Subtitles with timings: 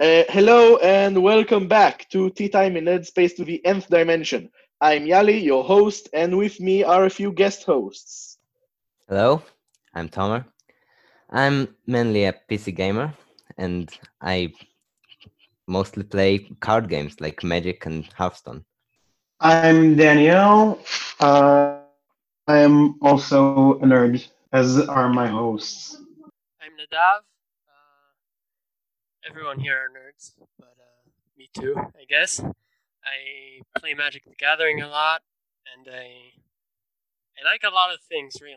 [0.00, 4.48] Uh, hello and welcome back to Tea Time in Ned Space to the Nth Dimension.
[4.80, 8.38] I'm Yali, your host, and with me are a few guest hosts.
[9.08, 9.42] Hello,
[9.92, 10.44] I'm Tomer.
[11.30, 13.12] I'm mainly a PC gamer,
[13.56, 13.90] and
[14.20, 14.52] I
[15.66, 18.64] mostly play card games like Magic and Hearthstone.
[19.40, 20.78] I'm Danielle.
[21.18, 21.78] Uh,
[22.46, 25.96] I am also a nerd, as are my hosts.
[26.62, 27.22] I'm Nadav.
[29.28, 32.40] Everyone here are nerds, but uh, me too, I guess.
[32.40, 35.20] I play Magic the Gathering a lot,
[35.76, 36.32] and I
[37.38, 38.56] I like a lot of things really,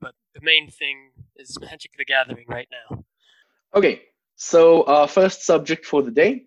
[0.00, 3.02] but the main thing is Magic the Gathering right now.
[3.74, 4.02] Okay,
[4.36, 6.44] so our first subject for the day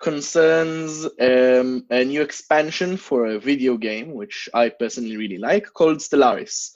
[0.00, 5.98] concerns um, a new expansion for a video game, which I personally really like, called
[5.98, 6.70] Stellaris.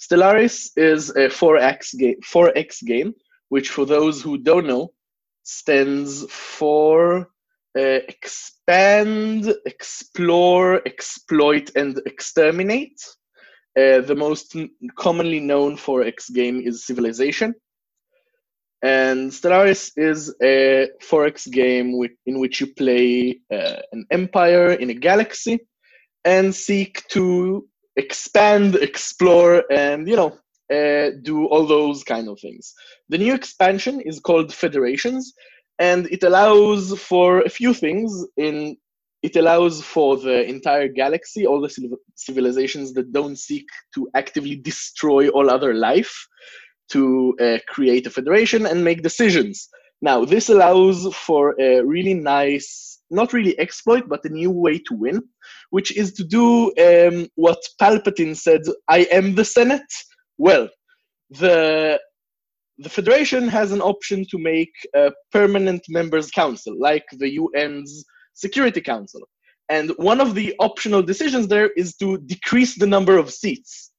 [0.00, 3.14] Stellaris is a 4X game, 4X game,
[3.48, 4.93] which for those who don't know,
[5.44, 7.28] stands for
[7.76, 13.00] uh, expand, explore, exploit, and exterminate.
[13.76, 14.56] Uh, the most
[14.96, 17.54] commonly known 4X game is Civilization.
[18.82, 24.90] And Stellaris is a 4X game with, in which you play uh, an empire in
[24.90, 25.58] a galaxy
[26.24, 30.38] and seek to expand, explore, and you know,
[30.72, 32.74] uh, do all those kind of things.
[33.08, 35.32] The new expansion is called Federations,
[35.78, 38.26] and it allows for a few things.
[38.36, 38.76] In
[39.22, 45.28] it allows for the entire galaxy, all the civilizations that don't seek to actively destroy
[45.30, 46.14] all other life,
[46.90, 49.70] to uh, create a federation and make decisions.
[50.02, 54.94] Now, this allows for a really nice, not really exploit, but a new way to
[54.94, 55.22] win,
[55.70, 59.90] which is to do um, what Palpatine said I am the Senate.
[60.38, 60.68] Well,
[61.30, 62.00] the
[62.78, 68.80] the Federation has an option to make a permanent members council, like the UN's Security
[68.80, 69.20] Council.
[69.68, 73.92] And one of the optional decisions there is to decrease the number of seats.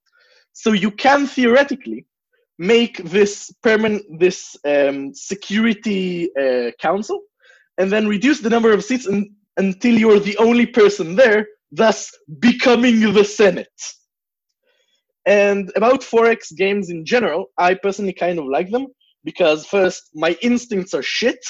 [0.52, 2.06] So you can theoretically
[2.58, 7.22] make this permanent this um, security uh, council
[7.78, 12.12] and then reduce the number of seats un- until you're the only person there thus
[12.40, 13.68] becoming the senate
[15.26, 18.88] and about 4x games in general i personally kind of like them
[19.24, 21.44] because first my instincts are shit.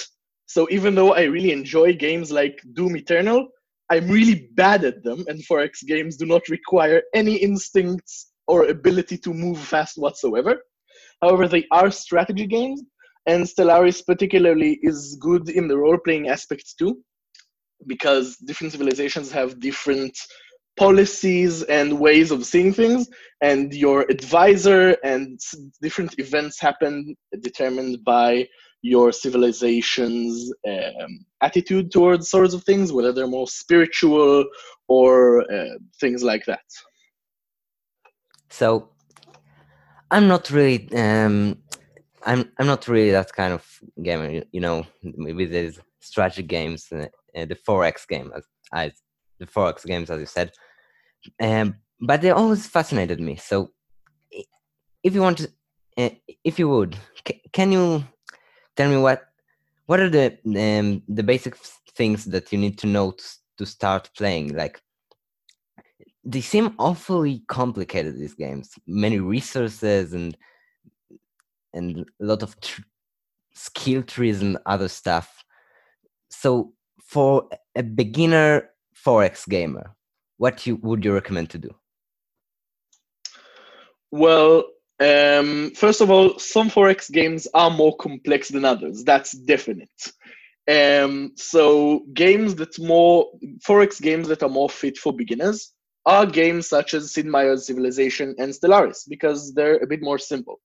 [0.48, 3.48] So even though i really enjoy games like doom eternal
[3.92, 9.18] i'm really bad at them and 4x games do not require any instincts or ability
[9.18, 10.62] to move fast whatsoever.
[11.22, 12.84] However, they are strategy games,
[13.26, 17.02] and Stellaris particularly is good in the role playing aspects too,
[17.88, 20.16] because different civilizations have different
[20.78, 23.08] policies and ways of seeing things,
[23.42, 25.40] and your advisor and
[25.82, 28.48] different events happen determined by
[28.82, 34.46] your civilization's um, attitude towards sorts of things, whether they're more spiritual
[34.88, 36.64] or uh, things like that.
[38.50, 38.90] So
[40.12, 41.58] I'm not really um
[42.26, 43.64] I'm I'm not really that kind of
[44.02, 48.92] gamer, you- know, with these strategy games, uh, the 4X game as I
[49.40, 50.52] the 4X games as you said.
[51.42, 53.38] Um but they always fascinated me.
[53.38, 53.72] So
[55.04, 55.50] if you want to
[55.98, 56.10] uh,
[56.44, 56.98] if you would
[57.28, 58.04] c- can you
[58.76, 59.24] tell me what
[59.86, 61.56] what are the um, the basic
[61.96, 63.26] things that you need to know to,
[63.58, 64.82] to start playing like
[66.24, 70.36] they seem awfully complicated these games many resources and
[71.74, 72.82] and a lot of tr-
[73.54, 75.46] skill trees and other stuff
[76.30, 78.70] so for a beginner
[79.06, 79.96] 4x gamer
[80.38, 81.70] what you would you recommend to do
[84.16, 84.64] Well,
[85.02, 89.04] um, first of all, some 4X games are more complex than others.
[89.04, 89.90] That's definite.
[90.72, 93.30] Um, so games that more
[93.68, 95.74] 4X games that are more fit for beginners
[96.06, 100.62] are games such as Sid Meier's Civilization and Stellaris because they're a bit more simple.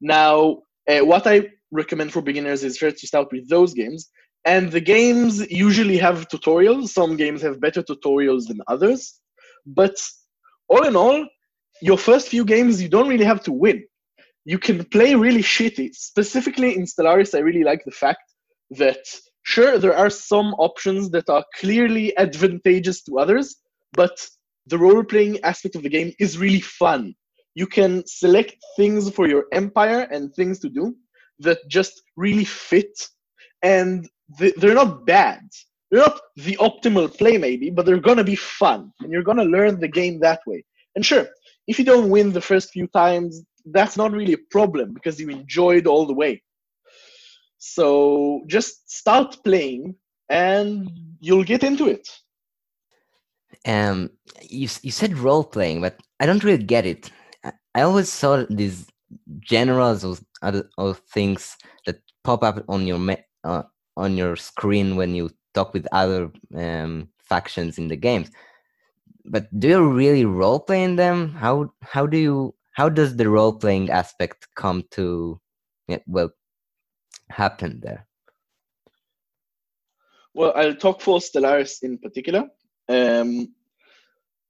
[0.00, 4.08] Now, uh, what I recommend for beginners is first to start with those games.
[4.44, 6.88] And the games usually have tutorials.
[6.88, 9.20] Some games have better tutorials than others.
[9.66, 9.96] But
[10.68, 11.26] all in all,
[11.82, 13.84] your first few games, you don't really have to win.
[14.44, 15.94] You can play really shitty.
[15.94, 18.22] Specifically in Stellaris, I really like the fact
[18.70, 19.00] that,
[19.42, 23.56] sure, there are some options that are clearly advantageous to others,
[23.92, 24.26] but
[24.66, 27.14] the role playing aspect of the game is really fun.
[27.54, 30.94] You can select things for your empire and things to do
[31.40, 33.08] that just really fit,
[33.62, 34.08] and
[34.38, 35.40] th- they're not bad.
[35.90, 39.80] They're not the optimal play, maybe, but they're gonna be fun, and you're gonna learn
[39.80, 40.64] the game that way.
[40.94, 41.28] And sure,
[41.66, 45.28] if you don't win the first few times, that's not really a problem because you
[45.28, 46.42] enjoyed all the way.
[47.58, 49.94] So just start playing
[50.30, 50.88] and
[51.20, 52.08] you'll get into it.
[53.66, 54.10] Um,
[54.48, 57.10] you you said role playing, but I don't really get it.
[57.74, 58.86] I, always saw these
[59.40, 62.98] generals or other things that pop up on your
[63.44, 63.62] uh,
[63.96, 68.30] on your screen when you talk with other um, factions in the games.
[69.24, 71.32] But do you really role play in them?
[71.32, 75.40] How how do you how does the role playing aspect come to
[75.88, 76.30] yeah, well
[77.28, 78.06] happen there?
[80.34, 82.48] Well, I'll talk for Stellaris in particular.
[82.88, 83.54] Um,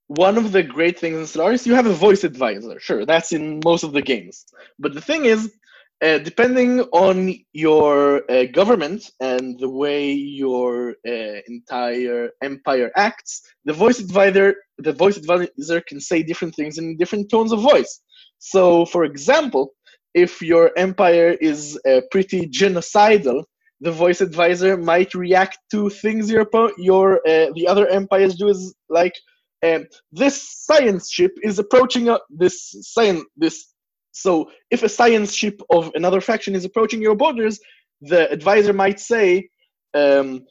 [0.07, 2.79] one of the great things in Stellaris, you have a voice advisor.
[2.81, 4.47] Sure, that's in most of the games.
[4.79, 5.53] But the thing is,
[6.03, 13.73] uh, depending on your uh, government and the way your uh, entire empire acts, the
[13.73, 18.01] voice advisor the voice advisor can say different things in different tones of voice.
[18.39, 19.75] So, for example,
[20.15, 23.45] if your empire is uh, pretty genocidal,
[23.81, 26.49] the voice advisor might react to things your
[26.79, 29.15] your uh, the other empires do is like
[29.63, 33.75] um, this science ship is approaching a, this science this
[34.13, 37.61] so if a science ship of another faction is approaching your borders
[38.03, 39.49] the advisor might say
[39.95, 40.45] um,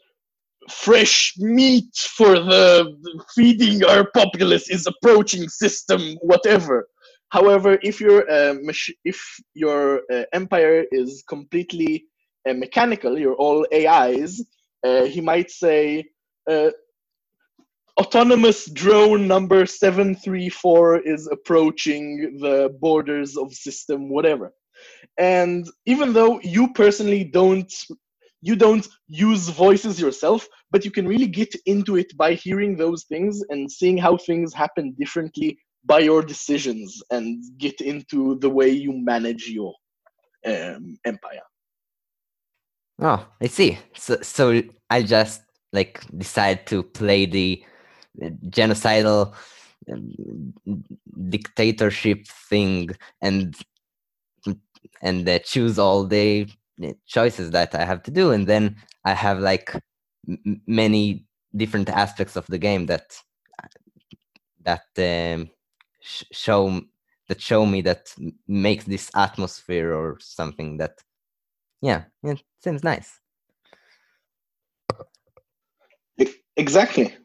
[0.69, 2.95] fresh meat for the
[3.35, 6.88] feeding our populace is approaching system whatever.
[7.29, 8.56] However if your uh,
[9.03, 9.19] if
[9.53, 12.06] your uh, empire is completely
[12.47, 14.44] uh, mechanical you're all ais
[14.85, 16.06] uh, he might say
[16.50, 16.69] uh,
[17.99, 24.53] autonomous drone number 734 is approaching the borders of system whatever.
[25.17, 27.71] And even though you personally don't
[28.41, 33.03] you don't use voices yourself but you can really get into it by hearing those
[33.03, 38.69] things and seeing how things happen differently by your decisions and get into the way
[38.69, 39.73] you manage your
[40.45, 41.45] um, empire.
[43.01, 43.77] Oh i see.
[43.93, 45.41] So so i just
[45.73, 47.61] like decide to play the
[48.17, 49.33] genocidal
[49.91, 50.53] um,
[51.29, 52.89] dictatorship thing
[53.21, 53.56] and
[55.01, 56.47] and uh, choose all the
[57.06, 58.75] choices that I have to do, and then
[59.06, 59.73] I have like
[60.27, 61.25] m- many
[61.56, 63.17] different aspects of the game that
[64.63, 65.50] that um,
[66.01, 66.81] sh- show
[67.27, 68.13] that show me that
[68.47, 71.00] makes this atmosphere or something that
[71.81, 73.19] yeah it seems nice.
[76.57, 77.15] Exactly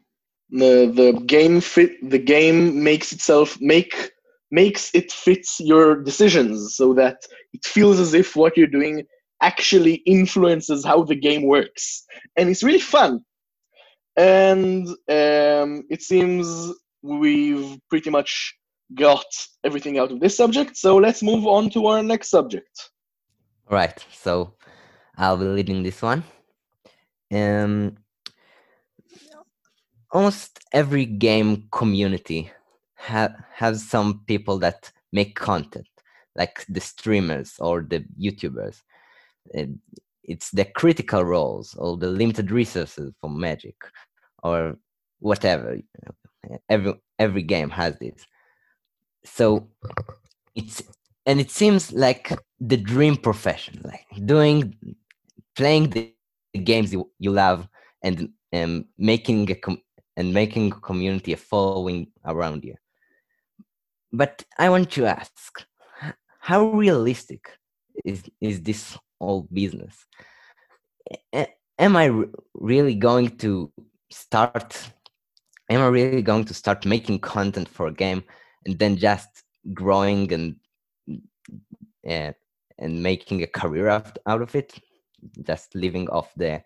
[0.49, 4.11] the the game fit the game makes itself make
[4.51, 9.03] makes it fits your decisions so that it feels as if what you're doing
[9.41, 12.03] actually influences how the game works.
[12.37, 13.21] And it's really fun.
[14.15, 18.55] And um, it seems we've pretty much
[18.93, 19.25] got
[19.63, 20.77] everything out of this subject.
[20.77, 22.89] So let's move on to our next subject.
[23.69, 23.97] All right.
[24.13, 24.53] So
[25.17, 26.23] i'll be leading this one.
[27.33, 27.97] Um
[30.15, 32.51] almost every game community
[32.97, 35.87] ha- has some people that make content
[36.35, 38.81] like the streamers or the youtubers.
[40.23, 43.75] It's the critical roles or the limited resources for magic
[44.43, 44.77] or
[45.19, 45.77] whatever
[46.69, 48.25] every every game has this.
[49.25, 49.69] So
[50.55, 50.83] it's
[51.25, 54.75] and it seems like the dream profession like doing
[55.55, 57.67] playing the games you, you love
[58.03, 59.81] and um, making a com-
[60.17, 62.75] and making a community a following around you.
[64.11, 65.65] But i want to ask
[66.39, 67.49] how realistic
[68.03, 70.05] is is this whole business?
[71.77, 73.71] Am i re- really going to
[74.11, 74.69] start
[75.69, 78.23] am i really going to start making content for a game
[78.65, 79.43] and then just
[79.73, 80.55] growing and
[82.07, 82.31] uh,
[82.77, 84.73] and making a career out, out of it?
[85.41, 86.61] Just living off the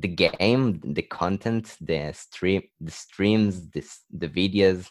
[0.00, 4.90] the game the content the stream the streams this the videos.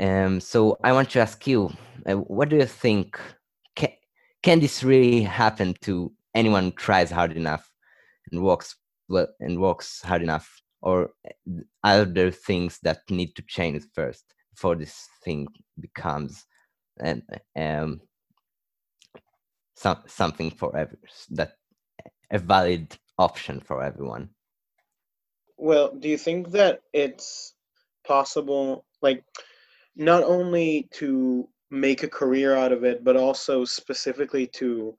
[0.00, 1.70] Um so i want to ask you
[2.06, 3.18] uh, what do you think?
[3.74, 3.90] Can,
[4.42, 7.70] can this really happen to anyone tries hard enough
[8.30, 8.76] and works
[9.08, 10.62] well and works hard enough?
[10.82, 11.10] Or
[11.82, 15.48] are there things that need to change first before this thing
[15.80, 16.44] becomes
[17.00, 17.22] an
[17.56, 18.00] um
[19.76, 20.96] some, something for every
[21.30, 21.52] that
[22.30, 24.30] a valid option for everyone
[25.58, 27.54] Well, do you think that it's
[28.06, 29.24] possible, like,
[29.96, 34.96] not only to make a career out of it, but also specifically to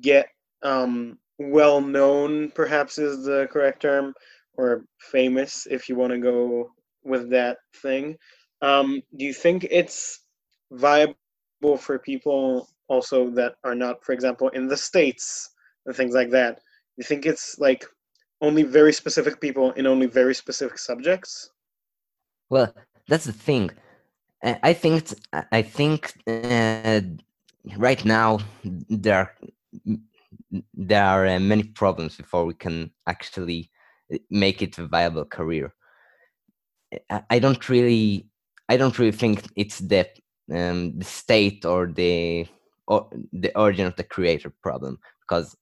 [0.00, 0.28] get
[0.62, 4.14] um, well known, perhaps is the correct term,
[4.54, 6.70] or famous, if you want to go
[7.04, 8.16] with that thing?
[8.62, 10.20] Um, do you think it's
[10.70, 11.16] viable
[11.78, 15.50] for people also that are not, for example, in the states
[15.86, 16.60] and things like that?
[16.96, 17.84] You think it's like
[18.40, 21.50] only very specific people in only very specific subjects?
[22.50, 22.74] Well,
[23.08, 23.70] that's the thing.
[24.42, 25.12] I think
[25.52, 27.00] I think uh,
[27.76, 29.34] right now there are
[30.74, 33.70] there are uh, many problems before we can actually
[34.30, 35.74] make it a viable career.
[37.30, 38.28] I, don't really
[38.68, 40.08] I don't really think it's the
[40.52, 42.46] um, the state or the
[42.86, 45.56] or the origin of the creator problem because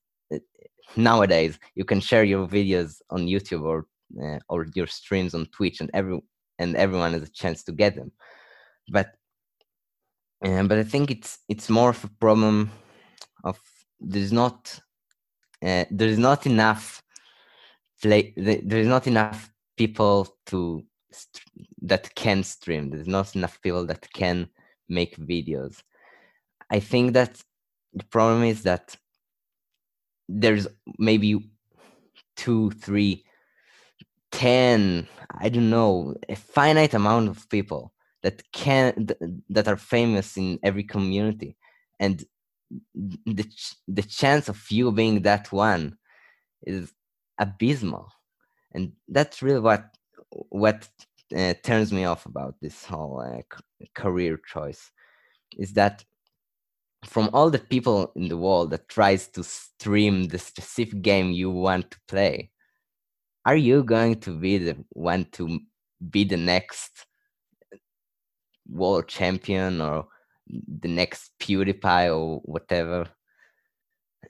[0.95, 3.87] nowadays you can share your videos on YouTube or
[4.23, 6.19] uh, or your streams on Twitch and every
[6.59, 8.11] and everyone has a chance to get them.
[8.89, 9.15] But
[10.45, 12.71] uh, but I think it's it's more of a problem
[13.43, 13.59] of
[13.99, 14.79] there's not
[15.63, 17.01] uh, there's not enough
[18.01, 20.83] play there's not enough people to
[21.81, 22.89] that can stream.
[22.89, 24.49] There's not enough people that can
[24.89, 25.81] make videos.
[26.69, 27.41] I think that
[27.93, 28.95] the problem is that
[30.27, 30.67] there's
[30.97, 31.49] maybe
[32.35, 33.23] two three
[34.31, 35.07] ten
[35.39, 37.93] i don't know a finite amount of people
[38.25, 39.07] that can
[39.49, 41.55] that are famous in every community.
[41.99, 42.25] And
[42.95, 43.45] the
[43.87, 45.97] the chance of you being that one
[46.63, 46.91] is
[47.37, 48.11] abysmal.
[48.73, 49.83] And that's really what
[50.49, 50.89] what
[51.37, 53.43] uh, turns me off about this whole uh,
[53.93, 54.89] career choice
[55.59, 56.03] is that
[57.05, 61.49] from all the people in the world that tries to stream the specific game you
[61.49, 62.49] want to play
[63.45, 65.59] are you going to be the one to
[66.09, 67.05] be the next
[68.67, 70.07] world champion or
[70.47, 73.07] the next PewDiePie or whatever.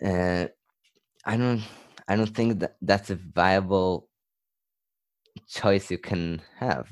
[0.03, 0.47] Uh,
[1.25, 1.63] I don't
[2.07, 4.09] I don't think that that's a viable
[5.47, 6.87] choice you can have.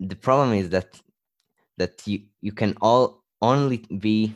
[0.00, 1.00] The problem is that
[1.78, 4.34] that you you can all only be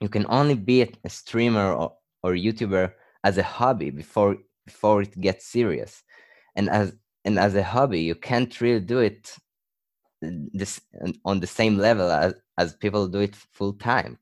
[0.00, 1.92] you can only be a streamer or,
[2.22, 2.92] or YouTuber
[3.24, 6.02] as a hobby before before it gets serious,
[6.56, 6.94] and as
[7.24, 9.34] and as a hobby you can't really do it
[10.20, 10.80] this
[11.24, 14.18] on the same level as, as people do it full time.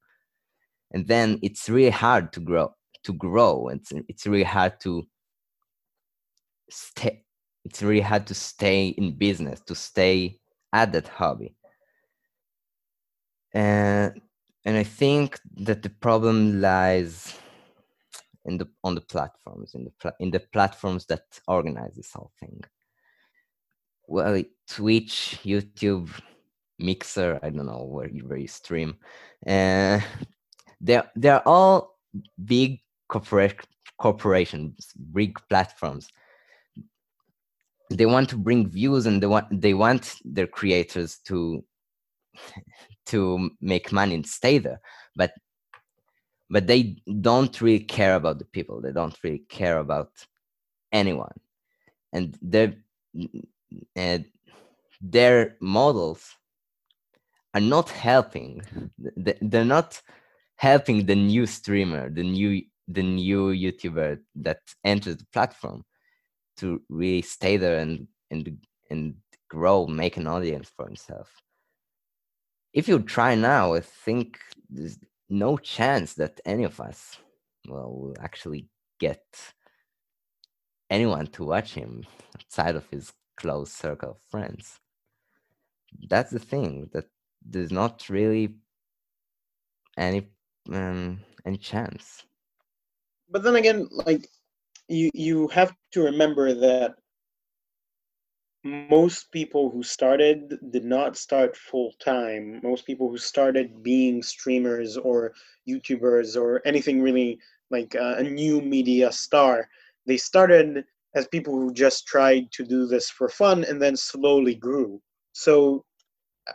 [0.93, 3.69] And then it's really hard to grow to grow.
[3.69, 5.07] It's it's really hard to
[6.71, 7.25] stay
[7.65, 10.39] it's really hard to stay in business to stay
[10.73, 11.55] at that hobby
[13.55, 14.21] and
[14.65, 17.35] and i think that the problem lies
[18.45, 22.63] in the on the platforms in the in the platforms that organize this whole thing.
[24.07, 26.09] Well twitch youtube
[26.79, 28.97] mixer i don't know where you, where you stream.
[29.47, 30.01] Uh,
[30.81, 31.99] they're they're all
[32.45, 33.61] big corporate
[33.99, 36.09] corporations big platforms.
[37.91, 41.65] They want to bring views and they want they want their creators to
[43.07, 44.81] to make money and stay there
[45.17, 45.33] but
[46.51, 48.81] but they don't really care about the people.
[48.81, 50.11] They don't really care about
[50.93, 51.39] anyone.
[52.13, 52.75] And they're
[53.95, 54.25] and
[55.01, 56.35] their models
[57.55, 58.63] are not helping.
[58.99, 60.03] They're not
[60.57, 65.83] helping the new streamer the new the new youtuber that enters the platform
[66.59, 68.59] to really stay there and and
[68.91, 69.15] and
[69.49, 71.33] grow make an audience for himself
[72.73, 74.99] if you try now i think there's
[75.29, 77.19] no chance that any of us
[77.69, 79.23] well will actually get
[80.91, 82.05] anyone to watch him
[82.37, 84.79] outside of his close circle of friends.
[86.09, 87.07] That's the thing that
[87.45, 88.57] there's not really
[89.97, 90.29] any
[90.73, 92.25] um, any chance.
[93.29, 94.29] But then again, like
[94.89, 96.97] you you have to remember that
[98.63, 102.61] most people who started did not start full time.
[102.63, 105.33] Most people who started being streamers or
[105.69, 107.39] YouTubers or anything really
[107.71, 109.69] like uh, a new media star,
[110.07, 114.55] they started as people who just tried to do this for fun and then slowly
[114.55, 115.01] grew.
[115.33, 115.85] So,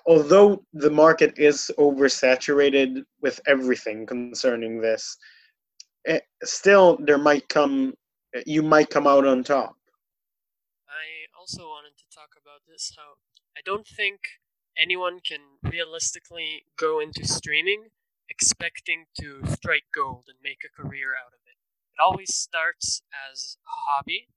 [0.05, 5.17] although the market is oversaturated with everything concerning this,
[6.05, 7.93] eh, still there might come
[8.45, 9.75] you might come out on top.
[10.89, 11.94] I also wanted
[12.55, 13.19] about this how
[13.51, 14.39] I don't think
[14.77, 17.91] anyone can realistically go into streaming
[18.29, 21.59] expecting to strike gold and make a career out of it.
[21.93, 24.27] It always starts as a hobby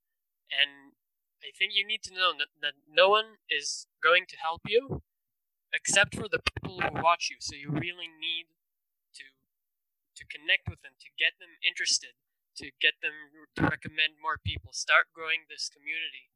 [0.51, 0.99] and
[1.39, 5.01] I think you need to know that, that no one is going to help you
[5.71, 7.37] except for the people who watch you.
[7.39, 8.51] So you really need
[9.15, 9.31] to
[10.19, 12.19] to connect with them, to get them interested,
[12.59, 14.75] to get them to recommend more people.
[14.75, 16.27] Start growing this community,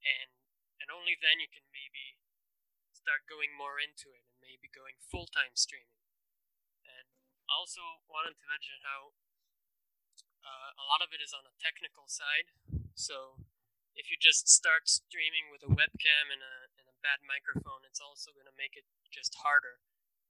[0.00, 0.37] and
[0.78, 2.18] and only then you can maybe
[2.94, 6.02] start going more into it and maybe going full time streaming.
[6.84, 7.08] And
[7.48, 9.16] also wanted to mention how
[10.44, 12.52] uh, a lot of it is on a technical side.
[12.92, 13.40] So
[13.96, 18.02] if you just start streaming with a webcam and a, and a bad microphone, it's
[18.02, 19.82] also going to make it just harder.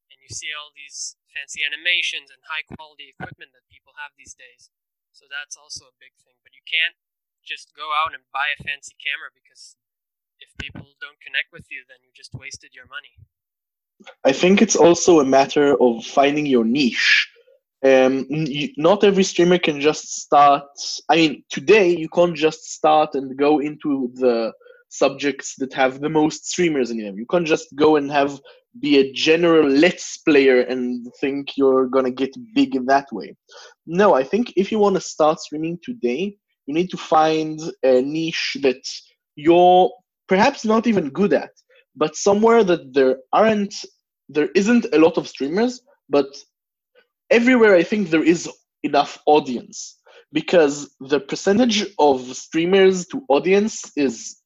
[0.08, 4.32] And you see all these fancy animations and high quality equipment that people have these
[4.32, 4.72] days.
[5.12, 6.40] So that's also a big thing.
[6.40, 6.96] But you can't
[7.44, 9.76] just go out and buy a fancy camera because
[10.40, 13.14] if people don't connect with you, then you just wasted your money.
[14.24, 17.28] I think it's also a matter of finding your niche.
[17.84, 20.68] Um, you, not every streamer can just start.
[21.08, 24.52] I mean, today you can't just start and go into the
[24.88, 27.18] subjects that have the most streamers in them.
[27.18, 28.40] You can't just go and have
[28.80, 33.34] be a general let's player and think you're gonna get big that way.
[33.86, 38.02] No, I think if you want to start streaming today, you need to find a
[38.02, 38.82] niche that
[39.36, 39.90] you're
[40.28, 41.50] perhaps not even good at
[41.96, 43.74] but somewhere that there aren't
[44.28, 46.26] there isn't a lot of streamers but
[47.30, 48.48] everywhere i think there is
[48.82, 49.98] enough audience
[50.32, 54.36] because the percentage of streamers to audience is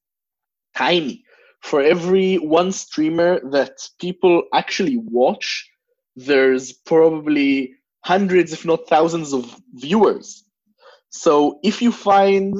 [0.76, 1.24] tiny.
[1.62, 5.68] For every one streamer that people actually watch
[6.16, 7.74] there's probably
[8.04, 10.44] hundreds if not thousands of viewers.
[11.10, 12.54] So if you find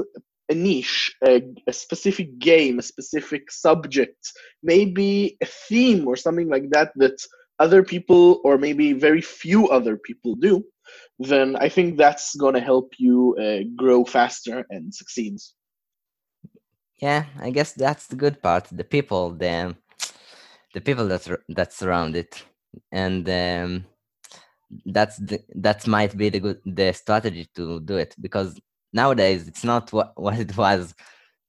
[0.53, 4.23] a niche, a, a, specific game, a specific subject,
[4.63, 7.19] maybe a theme or something like that that
[7.59, 10.65] other people or maybe very few other people do,
[11.19, 15.37] then I think that's going to help you uh, grow faster and succeed.
[17.01, 18.65] Yeah, I guess that's the good part.
[18.71, 19.75] The people, the
[20.75, 22.45] the people that that surround it,
[22.93, 23.85] and um,
[24.87, 28.61] that's the, that might be the good the strategy to do it because
[28.93, 30.95] nowadays it's not what, what it was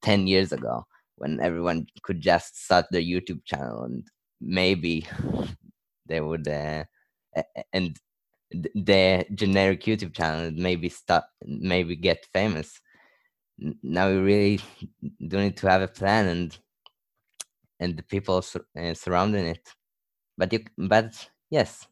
[0.01, 0.85] 10 years ago
[1.17, 4.07] when everyone could just start their youtube channel and
[4.41, 5.07] maybe
[6.07, 6.83] they would uh,
[7.73, 7.97] and
[8.51, 12.81] the generic youtube channel maybe start maybe get famous.
[13.81, 14.61] Now we really
[15.27, 16.57] do need to have a plan and
[17.79, 19.73] and the people sur- uh, surrounding it.
[20.37, 21.87] But you but yes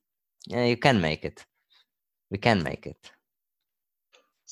[0.47, 1.45] yeah you can make it.
[2.31, 3.11] We can make it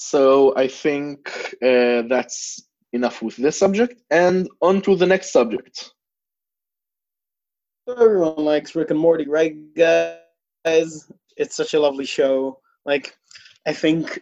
[0.01, 1.29] so I think
[1.61, 2.61] uh, that's
[2.93, 5.91] enough with this subject, and on to the next subject.
[7.85, 11.11] Everyone likes Rick and Morty, right, guys?
[11.35, 12.61] It's such a lovely show.
[12.85, 13.13] Like,
[13.67, 14.21] I think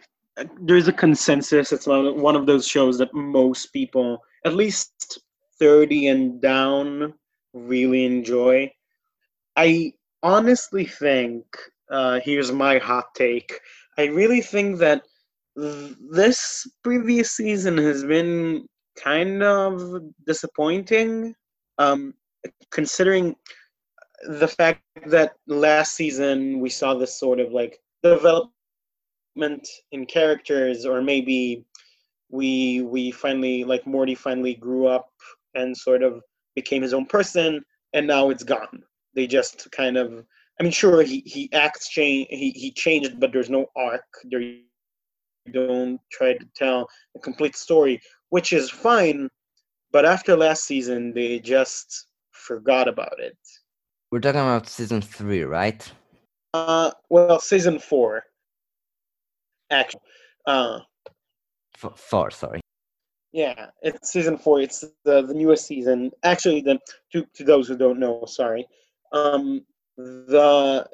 [0.60, 1.70] there's a consensus.
[1.70, 5.20] It's one of those shows that most people, at least
[5.60, 7.14] 30 and down,
[7.54, 8.72] really enjoy.
[9.54, 9.92] I
[10.24, 11.44] honestly think,
[11.88, 13.60] uh, here's my hot take.
[13.96, 15.02] I really think that
[15.58, 18.66] this previous season has been
[19.02, 21.34] kind of disappointing,
[21.78, 22.14] um,
[22.70, 23.34] considering
[24.28, 28.52] the fact that last season we saw this sort of like development
[29.92, 31.64] in characters, or maybe
[32.30, 35.08] we we finally like Morty finally grew up
[35.54, 36.20] and sort of
[36.54, 38.82] became his own person, and now it's gone.
[39.14, 40.24] They just kind of
[40.60, 44.04] I mean, sure, he, he acts change he, he changed, but there's no arc.
[44.24, 44.40] There
[45.48, 49.28] don't try to tell a complete story, which is fine.
[49.90, 53.38] But after last season, they just forgot about it.
[54.10, 55.90] We're talking about season three, right?
[56.54, 58.22] Uh, well, season four.
[59.70, 60.00] Actually,
[60.46, 60.80] uh,
[61.82, 62.30] F- four.
[62.30, 62.60] Sorry.
[63.32, 64.60] Yeah, it's season four.
[64.60, 66.10] It's the the newest season.
[66.22, 66.78] Actually, the
[67.12, 68.66] to to those who don't know, sorry.
[69.12, 69.64] Um,
[69.96, 70.86] the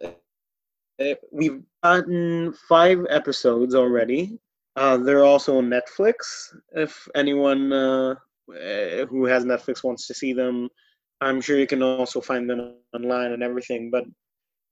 [1.00, 4.38] uh, we've gotten five episodes already.
[4.76, 6.14] Uh, they're also on Netflix.
[6.72, 8.14] If anyone uh,
[9.08, 10.68] who has Netflix wants to see them,
[11.20, 13.90] I'm sure you can also find them online and everything.
[13.90, 14.04] But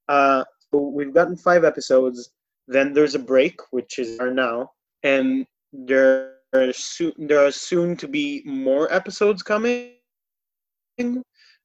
[0.08, 2.30] uh, we've gotten five episodes.
[2.68, 4.70] Then there's a break, which is our now,
[5.02, 9.92] and there are soon there are soon to be more episodes coming.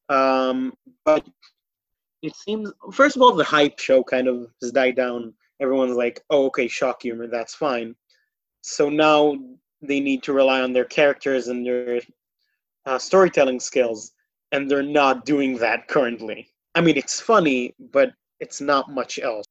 [0.09, 0.73] Um,
[1.05, 1.27] but
[2.23, 5.33] it seems first of all the hype show kind of has died down.
[5.61, 7.95] Everyone's like, "Oh, okay, shock humor, that's fine."
[8.67, 9.37] So now
[9.81, 12.01] they need to rely on their characters and their
[12.85, 14.11] uh, storytelling skills,
[14.51, 16.49] and they're not doing that currently.
[16.75, 19.45] I mean, it's funny, but it's not much else.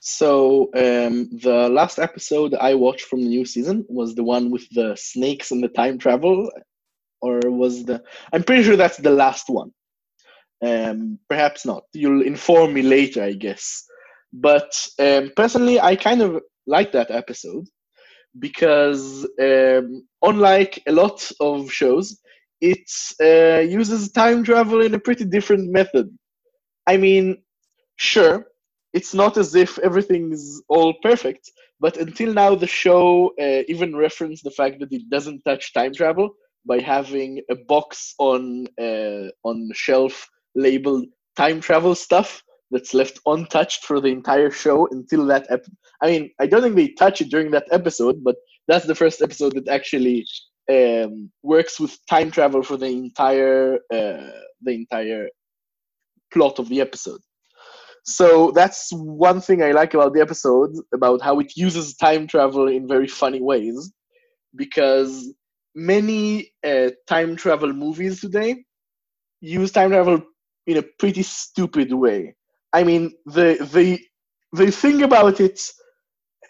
[0.00, 4.68] So um, the last episode I watched from the new season was the one with
[4.70, 6.50] the snakes and the time travel,
[7.22, 8.02] or was the?
[8.32, 9.70] I'm pretty sure that's the last one.
[10.62, 11.84] Um, perhaps not.
[11.92, 13.84] You'll inform me later, I guess.
[14.32, 17.68] But um, personally, I kind of like that episode
[18.38, 22.18] because um, unlike a lot of shows,
[22.60, 22.88] it
[23.22, 26.10] uh, uses time travel in a pretty different method.
[26.86, 27.42] I mean,
[27.96, 28.46] sure,
[28.92, 31.50] it's not as if everything is all perfect.
[31.80, 35.94] But until now, the show uh, even referenced the fact that it doesn't touch time
[35.94, 36.30] travel
[36.66, 43.84] by having a box on uh, on shelf labeled time travel stuff that's left untouched
[43.84, 45.66] for the entire show until that ep-
[46.02, 48.36] I mean, I don't think they touch it during that episode, but
[48.68, 50.24] that's the first episode that actually
[50.70, 54.30] um, works with time travel for the entire uh,
[54.62, 55.28] the entire
[56.32, 57.20] plot of the episode.
[58.04, 62.68] So that's one thing I like about the episode about how it uses time travel
[62.68, 63.92] in very funny ways,
[64.56, 65.32] because
[65.74, 68.64] many uh, time travel movies today
[69.40, 70.22] use time travel
[70.66, 72.34] in a pretty stupid way.
[72.72, 74.00] I mean, the the
[74.52, 75.60] the thing about it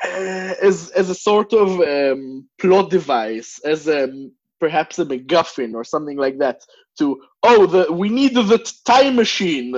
[0.05, 4.09] uh, as as a sort of um, plot device, as a
[4.59, 6.61] perhaps a MacGuffin or something like that.
[6.99, 9.75] To oh, the we need the time machine,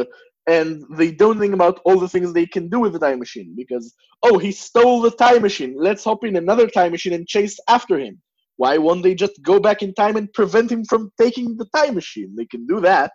[0.48, 3.54] and they don't think about all the things they can do with the time machine
[3.56, 5.74] because oh, he stole the time machine.
[5.76, 8.20] Let's hop in another time machine and chase after him.
[8.56, 11.94] Why won't they just go back in time and prevent him from taking the time
[11.94, 12.34] machine?
[12.36, 13.12] They can do that.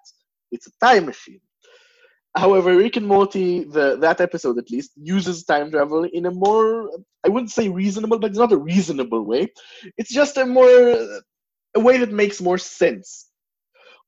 [0.52, 1.40] It's a time machine.
[2.38, 6.90] However, Rick and Morty, the that episode at least, uses time travel in a more
[7.26, 9.48] I wouldn't say reasonable, but it's not a reasonable way.
[9.98, 10.96] It's just a more
[11.76, 13.30] a way that makes more sense.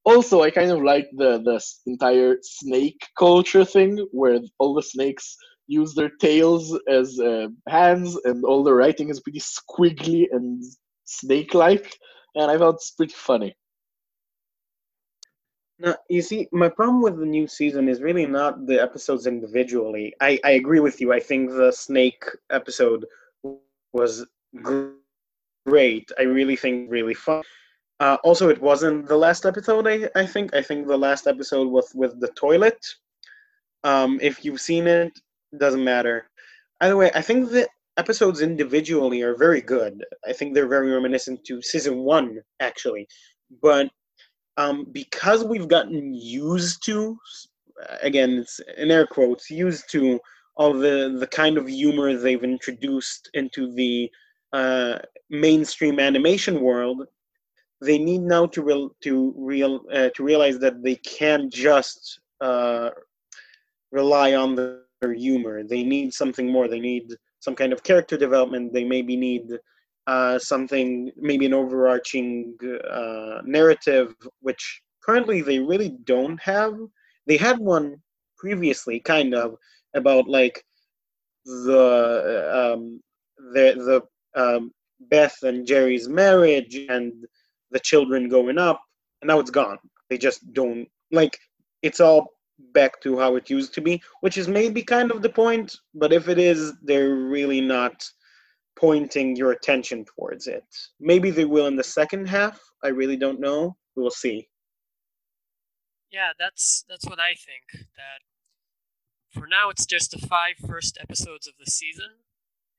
[0.05, 1.59] Also, I kind of like the the
[1.91, 5.35] entire snake culture thing, where all the snakes
[5.67, 10.63] use their tails as uh, hands, and all the writing is pretty squiggly and
[11.05, 11.95] snake-like,
[12.35, 13.55] and I thought it's pretty funny.
[15.81, 20.13] No, you see, my problem with the new season is really not the episodes individually.
[20.19, 21.13] I, I agree with you.
[21.13, 23.05] I think the snake episode
[23.93, 24.25] was
[24.61, 26.11] great.
[26.19, 27.43] I really think really fun.
[28.01, 29.87] Uh, also, it wasn't the last episode.
[29.87, 30.53] I, I think.
[30.53, 32.85] I think the last episode was with the toilet.
[33.85, 35.17] Um, if you've seen it,
[35.57, 36.29] doesn't matter.
[36.81, 40.03] Either way, I think the episodes individually are very good.
[40.27, 43.07] I think they're very reminiscent to season one, actually.
[43.61, 43.89] But
[44.59, 47.17] um, because we've gotten used to,
[48.01, 50.19] again, it's in air quotes, used to
[50.57, 54.11] all the the kind of humor they've introduced into the
[54.51, 57.05] uh, mainstream animation world,
[57.81, 62.89] they need now to real to real uh, to realize that they can't just uh,
[63.91, 65.63] rely on their humor.
[65.63, 66.67] They need something more.
[66.67, 68.73] They need some kind of character development.
[68.73, 69.45] They maybe need
[70.09, 72.55] uh, something, maybe an overarching
[72.91, 76.73] uh, narrative, which currently they really don't have.
[77.27, 77.97] They had one
[78.35, 79.55] previously, kind of,
[79.93, 80.63] about like
[81.45, 81.85] the
[82.59, 83.01] um,
[83.53, 84.01] the
[84.35, 84.71] the um,
[85.11, 87.13] Beth and Jerry's marriage and
[87.69, 88.81] the children going up,
[89.21, 89.77] and now it's gone.
[90.09, 91.37] They just don't like
[91.83, 92.33] it's all
[92.73, 95.75] back to how it used to be, which is maybe kind of the point.
[95.93, 98.09] But if it is, they're really not
[98.79, 100.63] pointing your attention towards it.
[100.99, 102.59] Maybe they will in the second half.
[102.83, 103.75] I really don't know.
[103.95, 104.47] We'll see.
[106.11, 107.85] Yeah, that's that's what I think.
[107.95, 108.23] That
[109.29, 112.25] for now it's just the five first episodes of the season,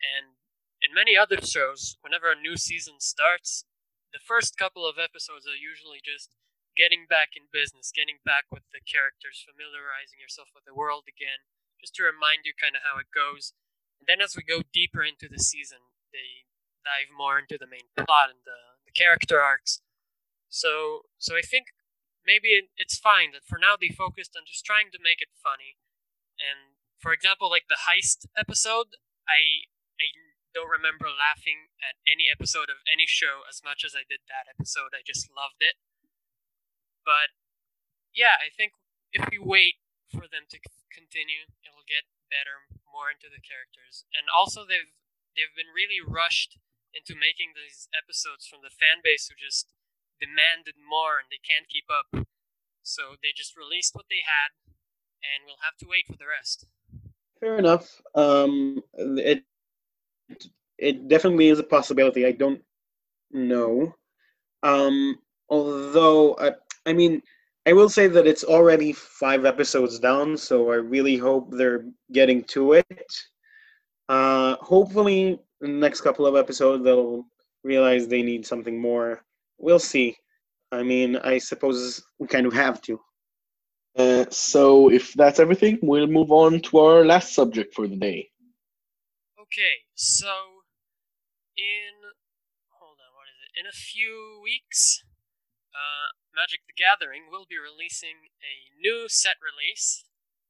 [0.03, 0.35] and
[0.83, 3.65] in many other shows, whenever a new season starts,
[4.13, 6.35] the first couple of episodes are usually just
[6.77, 11.45] getting back in business, getting back with the characters, familiarizing yourself with the world again,
[11.79, 13.53] just to remind you kind of how it goes.
[14.01, 16.49] And then as we go deeper into the season, they
[16.83, 19.85] dive more into the main plot and the, the character arcs.
[20.49, 21.71] So, so I think
[22.27, 25.31] maybe it, it's fine that for now they focused on just trying to make it
[25.37, 25.77] funny.
[26.41, 28.97] And for example, like the heist episode,
[29.29, 29.69] I
[30.01, 30.09] I
[30.57, 34.51] don't remember laughing at any episode of any show as much as I did that
[34.51, 34.97] episode.
[34.97, 35.79] I just loved it.
[37.05, 37.37] But
[38.11, 38.75] yeah, I think
[39.13, 39.79] if we wait
[40.11, 40.59] for them to
[40.91, 44.05] continue, it'll get better, more into the characters.
[44.13, 44.91] And also they've
[45.35, 46.59] they've been really rushed
[46.91, 49.71] into making these episodes from the fan base who just
[50.19, 52.27] demanded more and they can't keep up.
[52.83, 54.57] So they just released what they had,
[55.23, 56.67] and we'll have to wait for the rest.
[57.39, 58.01] Fair enough.
[58.15, 59.45] Um, it
[60.79, 62.27] it definitely is a possibility.
[62.27, 62.63] I don't
[63.31, 63.95] know.
[64.63, 66.53] Um, although I,
[66.87, 67.23] I mean,
[67.71, 72.43] I will say that it's already five episodes down, so I really hope they're getting
[72.55, 73.13] to it.
[74.09, 77.25] Uh, hopefully, in the next couple of episodes, they'll
[77.63, 79.23] realize they need something more.
[79.59, 80.17] We'll see.
[80.73, 83.01] I mean, I suppose we kind of have to.
[83.97, 88.31] Uh, so, if that's everything, we'll move on to our last subject for the day.
[89.41, 90.27] Okay, so
[91.57, 91.95] in
[92.81, 93.61] hold on, what is it?
[93.61, 95.05] In a few weeks,
[95.73, 100.05] uh, Magic the Gathering will be releasing a new set release.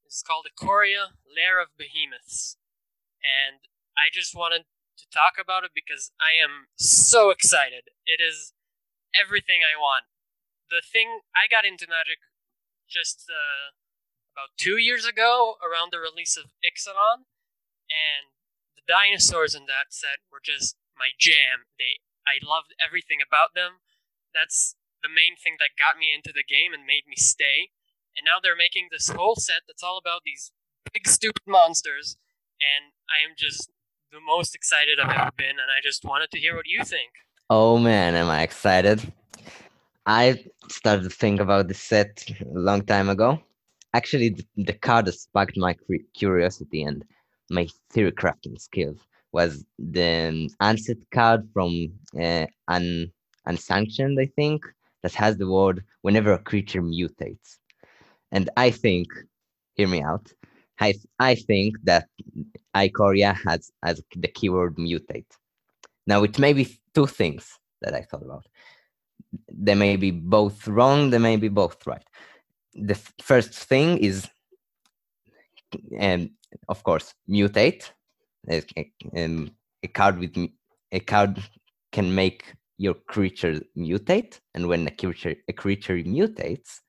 [0.06, 2.56] is called Ikoria Lair of Behemoths.
[3.20, 3.64] And
[3.96, 4.64] I just wanted
[4.98, 7.92] to talk about it because I am so excited.
[8.04, 8.52] It is
[9.16, 10.04] everything I want.
[10.68, 12.20] The thing I got into Magic
[12.88, 13.74] just uh,
[14.34, 17.26] about two years ago around the release of Ixalan,
[17.90, 18.34] and
[18.76, 21.70] the dinosaurs in that set were just my jam.
[21.78, 23.82] They I loved everything about them.
[24.34, 27.70] That's the main thing that got me into the game and made me stay.
[28.16, 30.52] And now they're making this whole set that's all about these
[30.92, 32.16] big stupid monsters,
[32.60, 33.70] and I am just
[34.10, 37.12] the most excited I've ever been, and I just wanted to hear what you think.
[37.48, 39.00] Oh man, am I excited!
[40.06, 43.38] I started to think about this set a long time ago.
[43.94, 45.76] Actually, the, the card that sparked my
[46.14, 47.04] curiosity and
[47.50, 48.98] my theory crafting skills
[49.32, 53.12] was the unset card from uh, un,
[53.46, 54.64] Unsanctioned, I think,
[55.02, 57.58] that has the word whenever a creature mutates.
[58.32, 59.08] And I think,
[59.74, 60.32] hear me out,
[60.80, 62.08] I, I think that
[62.74, 65.26] Ikoria has, has the keyword mutate.
[66.06, 68.46] Now, it may be two things that I thought about.
[69.52, 72.02] They may be both wrong, they may be both right.
[72.74, 74.28] The first thing is,
[75.98, 76.30] and um,
[76.68, 77.90] of course, mutate.
[78.48, 78.62] A,
[79.16, 79.50] um,
[79.82, 80.36] a card with
[80.92, 81.42] a card
[81.92, 86.80] can make your creature mutate, and when a creature a creature mutates,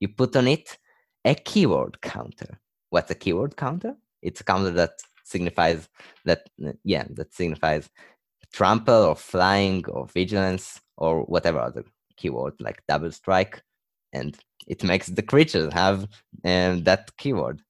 [0.00, 0.76] you put on it
[1.24, 2.58] a keyword counter.
[2.90, 3.94] What's a keyword counter?
[4.22, 5.88] It's a counter that signifies
[6.24, 6.42] that
[6.82, 7.88] yeah that signifies
[8.52, 11.84] trample or flying or vigilance or whatever other
[12.16, 13.62] keyword like double strike
[14.12, 16.08] and it makes the creatures have
[16.44, 17.60] um, that keyword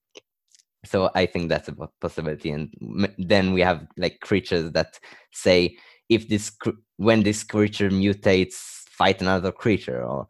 [0.85, 2.69] so i think that's a possibility and
[3.17, 4.99] then we have like creatures that
[5.33, 5.75] say
[6.09, 6.51] if this
[6.97, 8.55] when this creature mutates
[8.89, 10.27] fight another creature or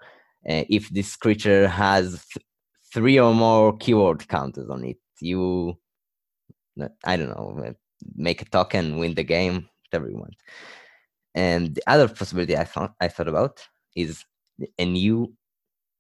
[0.49, 2.45] uh, if this creature has th-
[2.93, 5.77] three or more keyword counters on it you
[7.05, 7.73] i don't know uh,
[8.15, 10.35] make a token win the game whatever you want.
[11.35, 14.25] And the other possibility i thought i thought about is
[14.77, 15.33] a new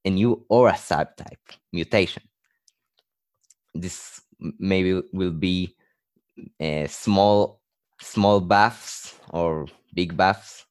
[0.05, 2.23] a new aura subtype mutation.
[3.73, 4.21] This
[4.59, 5.75] maybe will be
[6.59, 7.61] a uh, small
[8.01, 10.65] small buffs or big buffs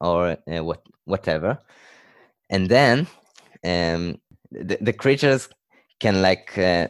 [0.00, 1.58] or uh, what whatever.
[2.50, 3.06] And then
[3.64, 5.48] um, the, the creatures
[6.00, 6.88] can like uh,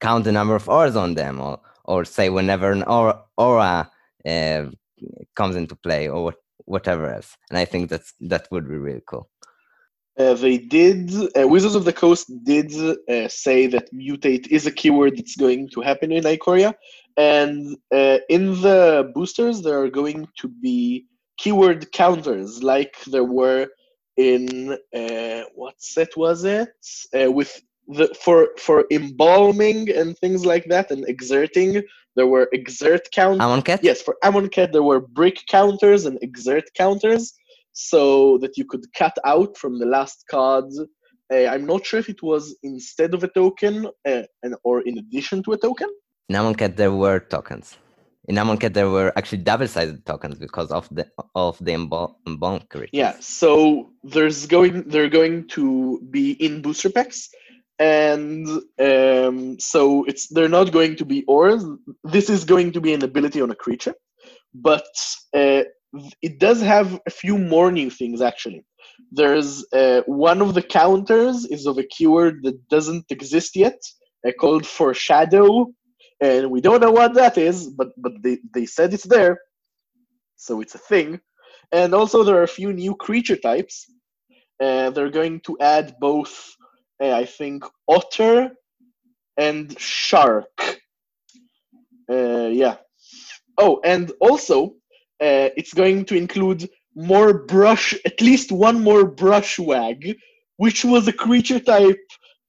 [0.00, 3.90] count the number of auras on them or or say whenever an aura, aura
[4.26, 4.66] uh,
[5.34, 7.36] comes into play or what, whatever else.
[7.50, 9.28] And i think that's that would be really cool.
[10.18, 12.70] Uh, they did uh, wizards of the coast did
[13.08, 16.74] uh, say that mutate is a keyword that's going to happen in ikoria
[17.20, 21.06] and uh, in the boosters, there are going to be
[21.40, 23.62] keyword counters like there were
[24.16, 26.70] in uh, what set was it?
[27.18, 27.52] Uh, with
[27.96, 31.82] the for for embalming and things like that and exerting,
[32.16, 33.44] there were exert counters.
[33.46, 33.80] Amonkhet?
[33.82, 37.24] Yes, for Amonkhet there were brick counters and exert counters,
[37.72, 40.68] so that you could cut out from the last card
[41.32, 43.74] Uh, I'm not sure if it was instead of a token
[44.10, 45.90] uh, and, or in addition to a token,
[46.28, 47.76] in Amonkhet there were tokens.
[48.28, 51.76] In Amonkhet there were actually double-sided tokens because of the of the
[52.68, 52.90] creatures.
[52.92, 57.28] Yeah, so there's going they're going to be in booster packs,
[57.78, 58.46] and
[58.78, 61.64] um, so it's they're not going to be auras.
[62.04, 63.94] This is going to be an ability on a creature,
[64.54, 64.92] but
[65.34, 65.64] uh,
[66.22, 68.64] it does have a few more new things actually.
[69.10, 73.80] There's uh, one of the counters is of a keyword that doesn't exist yet,
[74.26, 75.72] uh, called foreshadow,
[76.20, 79.40] and we don't know what that is, but but they, they said it's there,
[80.36, 81.20] so it's a thing.
[81.72, 83.86] And also there are a few new creature types.
[84.60, 86.54] Uh, they're going to add both,
[87.02, 88.50] uh, I think, otter
[89.36, 90.80] and shark.
[92.10, 92.76] Uh, yeah.
[93.56, 94.74] Oh, and also
[95.20, 100.16] uh, it's going to include more brush, at least one more brushwagg,
[100.56, 102.00] which was a creature type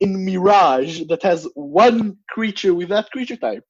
[0.02, 3.64] in Mirage that has one creature with that creature type.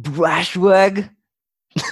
[0.00, 1.10] Brushwagg?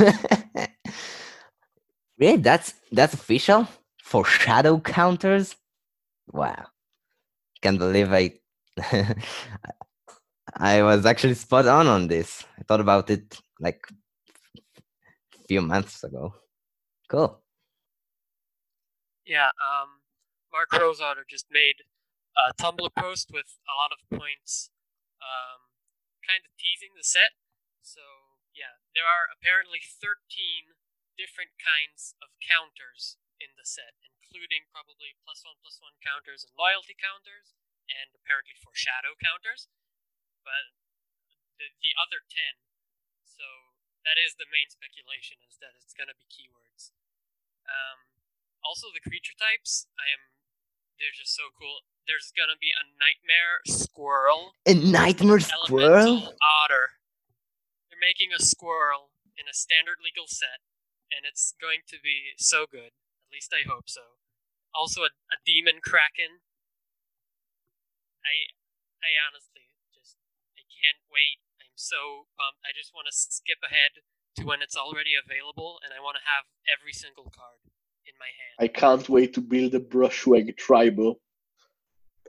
[2.19, 2.37] really?
[2.37, 3.67] That's that's official?
[4.03, 5.57] Foreshadow counters?
[6.31, 6.67] Wow.
[7.63, 8.35] Can't believe I
[10.55, 12.45] I was actually spot on on this.
[12.59, 13.81] I thought about it like
[14.59, 16.35] a few months ago.
[17.09, 17.41] Cool.
[19.25, 19.89] Yeah, um,
[20.53, 21.75] Mark Rosewater just made
[22.37, 24.69] a Tumblr post with a lot of points,
[25.25, 25.73] um,
[26.21, 27.33] kind of teasing the set.
[27.81, 28.03] So
[28.53, 30.77] yeah, there are apparently 13
[31.17, 36.53] different kinds of counters in the set, including probably plus one plus one counters and
[36.57, 37.57] loyalty counters,
[37.89, 39.69] and apparently foreshadow counters.
[40.45, 40.77] but
[41.59, 42.61] the the other ten.
[43.25, 43.45] So
[44.05, 46.93] that is the main speculation is that it's gonna be keywords.
[47.67, 48.13] Um,
[48.63, 50.37] also the creature types, I am
[51.01, 51.85] they're just so cool.
[52.07, 56.35] There's gonna be a nightmare squirrel, A nightmare squirrel?
[56.63, 57.03] otter.
[57.91, 60.63] They're making a squirrel in a standard legal set,
[61.11, 62.95] and it's going to be so good.
[62.95, 64.23] At least I hope so.
[64.75, 66.47] Also, a, a demon kraken.
[68.23, 68.55] I,
[69.03, 70.15] I honestly just
[70.55, 71.43] I can't wait.
[71.59, 72.63] I'm so pumped.
[72.63, 74.03] I just want to skip ahead
[74.39, 77.67] to when it's already available, and I want to have every single card
[78.07, 78.55] in my hand.
[78.63, 81.19] I can't wait to build a brushwagg tribal.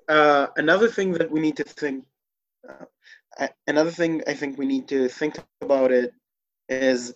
[0.07, 2.05] Uh, another thing that we need to think,
[3.39, 6.13] uh, another thing I think we need to think about it
[6.69, 7.13] is,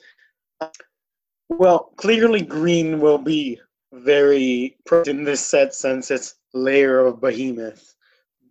[1.49, 3.59] well, clearly green will be
[3.93, 7.95] very in this set since it's Lair of Behemoth.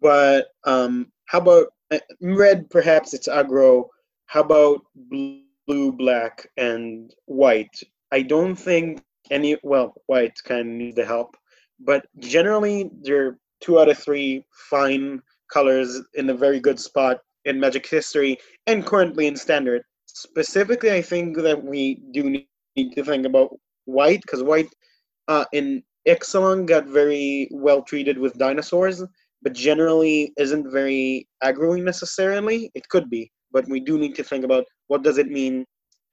[0.01, 2.71] But um, how about uh, red?
[2.71, 3.89] Perhaps it's aggro.
[4.27, 7.83] How about blue, black, and white?
[8.11, 9.59] I don't think any.
[9.63, 11.37] Well, white kind of needs the help,
[11.79, 17.59] but generally they're two out of three fine colors in a very good spot in
[17.59, 19.83] Magic history and currently in Standard.
[20.07, 23.51] Specifically, I think that we do need to think about
[23.85, 24.69] white because white
[25.29, 29.03] uh, in Ixalan got very well treated with dinosaurs,
[29.43, 32.71] but generally isn't very aggroing necessarily.
[32.75, 35.65] It could be, but we do need to think about what does it mean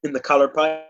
[0.04, 0.84] in the color pie.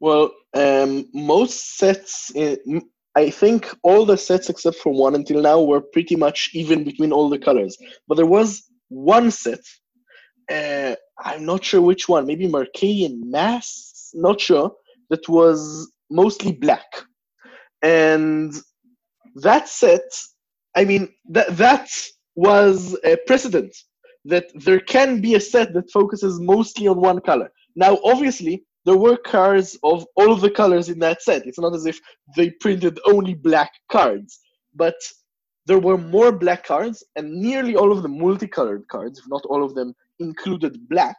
[0.00, 2.82] Well, um, most sets, in,
[3.16, 7.12] I think all the sets except for one until now were pretty much even between
[7.12, 7.76] all the colors.
[8.06, 9.60] But there was one set,
[10.50, 14.72] uh, I'm not sure which one, maybe Mercadian Masques, not sure,
[15.10, 16.86] that was mostly black.
[17.82, 18.52] And
[19.36, 20.08] that set,
[20.76, 21.88] I mean, that that
[22.36, 23.74] was a precedent
[24.24, 27.50] that there can be a set that focuses mostly on one color.
[27.74, 31.46] Now, obviously, there were cards of all of the colors in that set.
[31.46, 32.00] It's not as if
[32.36, 34.40] they printed only black cards,
[34.74, 34.94] but
[35.66, 39.62] there were more black cards, and nearly all of the multicolored cards, if not all
[39.62, 41.16] of them, included black.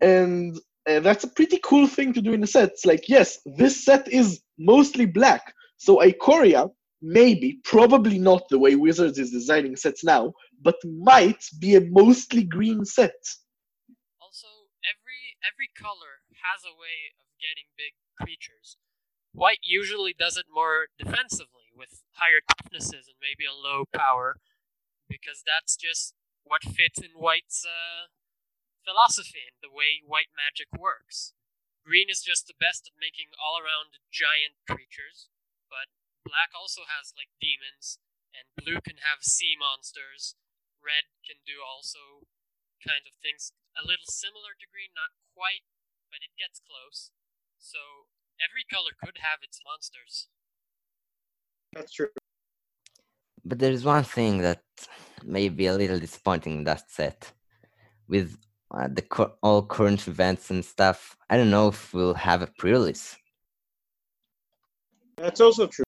[0.00, 0.56] And
[0.88, 2.70] uh, that's a pretty cool thing to do in a set.
[2.70, 5.54] It's like, yes, this set is mostly black.
[5.76, 6.70] So Ikoria,
[7.02, 12.44] maybe, probably not the way Wizards is designing sets now, but might be a mostly
[12.44, 13.16] green set.
[14.20, 14.48] Also,
[14.84, 18.76] every every color has a way of getting big creatures.
[19.32, 24.40] White usually does it more defensively with higher toughnesses and maybe a low power,
[25.06, 28.10] because that's just what fits in White's uh,
[28.82, 31.36] philosophy and the way white magic works.
[31.84, 35.30] Green is just the best at making all around giant creatures,
[35.68, 35.92] but
[36.24, 38.00] black also has like demons,
[38.34, 40.36] and blue can have sea monsters.
[40.80, 42.28] Red can do also
[42.80, 45.66] kind of things a little similar to green, not quite,
[46.10, 47.10] but it gets close.
[47.58, 47.78] So
[48.40, 50.28] every color could have its monsters.
[51.74, 52.08] That's true.
[53.44, 54.62] But there's one thing that
[55.24, 57.32] may be a little disappointing in that set.
[58.08, 58.36] With
[58.70, 62.46] uh, the cur- all current events and stuff, I don't know if we'll have a
[62.46, 63.16] pre-release.
[65.16, 65.84] That's also true.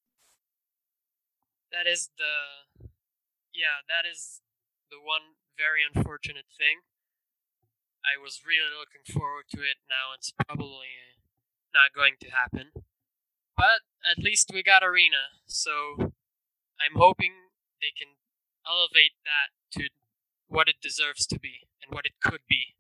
[1.73, 2.89] That is the
[3.55, 4.41] yeah, that is
[4.91, 5.23] the one
[5.57, 6.81] very unfortunate thing.
[8.05, 9.79] I was really looking forward to it.
[9.89, 10.91] Now it's probably
[11.75, 12.73] not going to happen.
[13.57, 17.33] But at least we got Arena, so I'm hoping
[17.81, 18.09] they can
[18.67, 19.89] elevate that to
[20.49, 22.75] what it deserves to be and what it could be.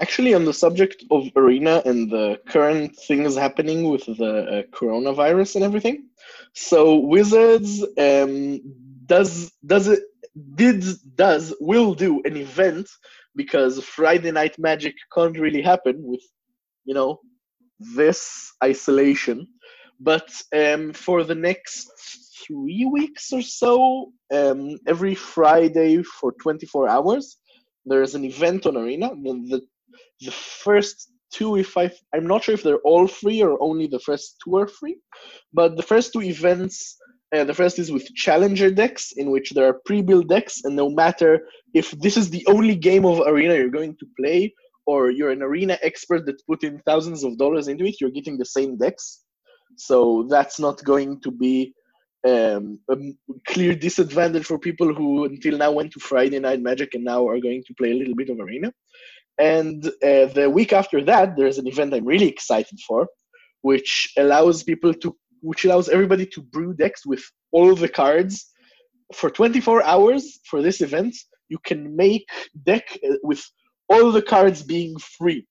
[0.00, 5.56] Actually, on the subject of Arena and the current things happening with the uh, coronavirus
[5.56, 6.08] and everything,
[6.54, 8.62] so Wizards um,
[9.04, 10.00] does does it
[10.54, 10.84] did
[11.16, 12.88] does will do an event
[13.36, 16.22] because Friday Night Magic can't really happen with
[16.84, 17.20] you know
[17.78, 19.46] this isolation,
[20.00, 21.88] but um, for the next
[22.46, 27.38] three weeks or so, um, every Friday for 24 hours,
[27.86, 29.10] there's an event on Arena.
[29.10, 29.60] The
[30.20, 34.00] the first two if I I'm not sure if they're all free or only the
[34.00, 34.98] first two are free,
[35.52, 36.96] but the first two events
[37.34, 40.90] uh, the first is with challenger decks in which there are pre-built decks and no
[40.90, 44.52] matter if this is the only game of arena you're going to play
[44.86, 48.36] or you're an arena expert that put in thousands of dollars into it you're getting
[48.38, 49.20] the same decks.
[49.76, 51.74] So that's not going to be
[52.26, 52.96] um, a
[53.46, 57.40] clear disadvantage for people who until now went to friday night magic and now are
[57.40, 58.72] going to play a little bit of arena.
[59.38, 63.08] And uh, the week after that, there's an event I'm really excited for,
[63.62, 67.22] which allows people to, which allows everybody to brew decks with
[67.52, 68.50] all the cards
[69.14, 71.14] for 24 hours for this event.
[71.48, 72.28] you can make
[72.62, 73.42] deck uh, with
[73.88, 75.44] all the cards being free.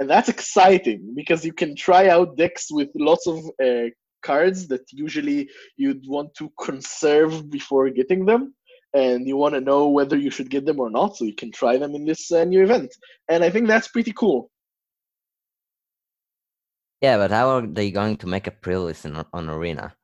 [0.00, 3.90] And that's exciting because you can try out decks with lots of uh,
[4.22, 8.54] cards that usually you'd want to conserve before getting them.
[8.94, 11.50] And you want to know whether you should get them or not, so you can
[11.50, 12.94] try them in this uh, new event.
[13.28, 14.50] And I think that's pretty cool.
[17.04, 18.50] Yeah, but how are they going to make a
[19.04, 19.94] on, on Arena?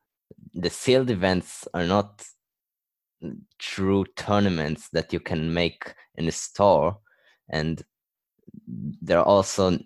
[0.53, 2.23] The sealed events are not
[3.57, 6.99] true tournaments that you can make in a store,
[7.49, 7.81] and
[9.01, 9.79] they're also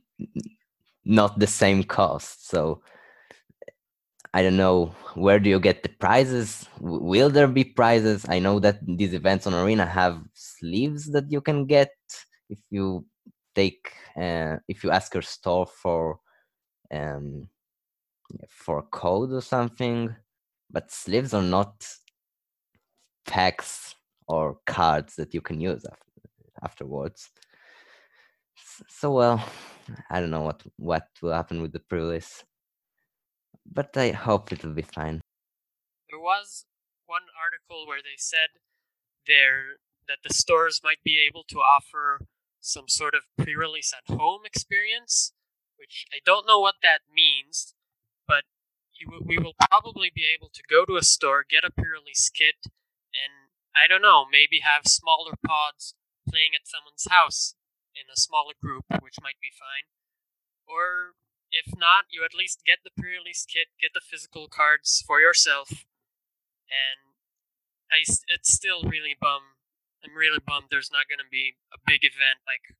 [1.05, 2.49] not the same cost.
[2.49, 2.82] So
[4.34, 6.68] I don't know where do you get the prizes?
[6.82, 8.26] Will there be prizes?
[8.28, 11.91] I know that these events on Arena have sleeves that you can get
[12.49, 13.05] if you
[13.55, 16.20] take uh, if you ask your store for
[16.91, 17.49] um
[18.49, 20.15] for code or something.
[20.71, 21.88] But sleeves are not
[23.25, 23.95] packs
[24.27, 25.86] or cards that you can use
[26.63, 27.29] afterwards.
[28.88, 29.43] So well,
[30.09, 32.43] I don't know what what will happen with the pre-release,
[33.65, 35.21] but I hope it'll be fine.
[36.09, 36.65] There was
[37.05, 38.49] one article where they said
[39.27, 39.77] there
[40.07, 42.19] that the stores might be able to offer
[42.59, 45.33] some sort of pre-release at home experience,
[45.78, 47.73] which I don't know what that means,
[48.28, 48.43] but
[49.26, 52.55] we will probably be able to go to a store, get a pre-release kit,
[53.11, 55.95] and I don't know, maybe have smaller pods
[56.28, 57.55] playing at someone's house
[57.93, 59.91] in a smaller group, which might be fine.
[60.67, 61.15] Or
[61.51, 65.86] if not, you at least get the pre-release kit, get the physical cards for yourself,
[66.67, 67.15] and
[67.91, 69.61] I it's still really bum.
[70.03, 72.76] I'm really bummed there's not going to be a big event like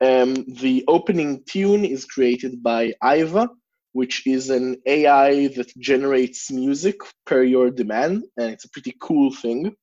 [0.01, 3.48] Um, the opening tune is created by Aiva,
[3.92, 6.96] which is an AI that generates music
[7.26, 9.74] per your demand, and it's a pretty cool thing.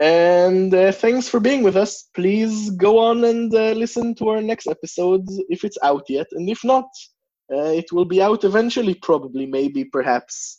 [0.00, 2.08] And uh, thanks for being with us.
[2.14, 6.48] Please go on and uh, listen to our next episode if it's out yet, and
[6.48, 6.86] if not,
[7.52, 10.57] uh, it will be out eventually, probably, maybe, perhaps.